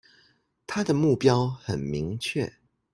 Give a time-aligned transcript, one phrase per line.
[0.65, 2.53] 他的目標很明確